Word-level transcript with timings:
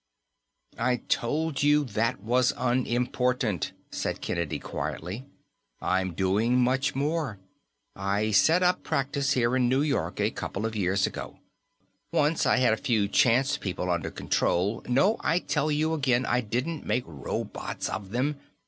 "I 0.79 0.95
told 1.09 1.61
you 1.61 1.83
that 1.85 2.21
was 2.23 2.53
unimportant," 2.57 3.71
said 3.91 4.19
Kennedy 4.19 4.57
quietly. 4.57 5.27
"I'm 5.79 6.15
doing 6.15 6.59
much 6.59 6.95
more. 6.95 7.37
I 7.95 8.31
set 8.31 8.63
up 8.63 8.77
in 8.77 8.81
practice 8.81 9.33
here 9.33 9.55
in 9.55 9.69
New 9.69 9.83
York 9.83 10.19
a 10.19 10.31
couple 10.31 10.65
of 10.65 10.75
years 10.75 11.05
ago. 11.05 11.37
Once 12.11 12.47
I 12.47 12.57
had 12.57 12.73
a 12.73 12.77
few 12.77 13.07
chance 13.07 13.57
people 13.57 13.91
under 13.91 14.09
control 14.09 14.83
no, 14.87 15.17
I 15.19 15.37
tell 15.37 15.69
you 15.69 15.93
again, 15.93 16.25
I 16.25 16.41
didn't 16.41 16.83
make 16.83 17.03
robots 17.05 17.87
of 17.87 18.09
them. 18.09 18.39